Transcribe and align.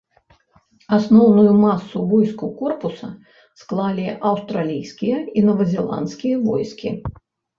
Асноўную 0.97 1.49
масу 1.65 1.97
войскаў 2.13 2.49
корпуса 2.61 3.09
склалі 3.63 4.07
аўстралійскія 4.31 5.17
і 5.39 5.43
новазеландскія 5.51 6.35
войскі. 6.47 6.89